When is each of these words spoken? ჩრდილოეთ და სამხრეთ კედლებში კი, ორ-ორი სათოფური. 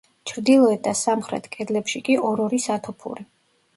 ჩრდილოეთ 0.29 0.79
და 0.87 0.93
სამხრეთ 1.01 1.49
კედლებში 1.57 2.03
კი, 2.09 2.17
ორ-ორი 2.31 2.61
სათოფური. 2.67 3.29